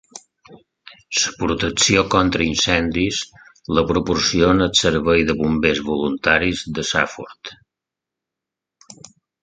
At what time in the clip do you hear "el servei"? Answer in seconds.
4.69-5.29